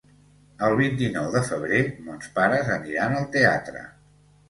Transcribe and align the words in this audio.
El 0.67 0.77
vint-i-nou 0.79 1.27
de 1.35 1.43
febrer 1.51 1.83
mons 2.09 2.35
pares 2.41 2.75
aniran 2.79 3.19
al 3.23 3.33
teatre. 3.41 3.89